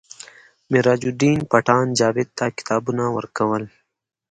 [0.71, 3.63] میراج الدین پټان جاوید ته کتابونه ورکول